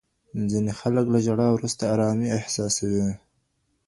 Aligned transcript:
ځینې 0.51 0.71
خلک 0.79 1.05
له 1.13 1.19
ژړا 1.25 1.47
وروسته 1.51 1.83
ارامي 1.93 2.27
احساسوي. 2.39 3.07